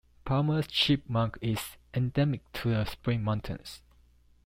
Palmer's 0.25 0.65
chipmunk 0.65 1.37
is 1.41 1.59
endemic 1.93 2.51
to 2.53 2.71
the 2.73 2.85
Spring 2.85 3.23
Mountains. 3.23 3.81